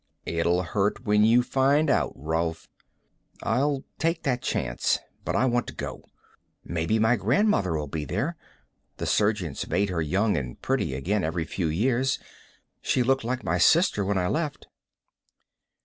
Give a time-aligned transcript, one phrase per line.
[0.25, 2.67] "It'll hurt when you find out, Rolf."
[3.43, 4.97] "I'll take that chance.
[5.23, 6.03] But I want to go.
[6.65, 8.35] Maybe my grandmother'll be there.
[8.97, 12.17] The surgeons made her young and pretty again every few years;
[12.81, 14.65] she looked like my sister when I left."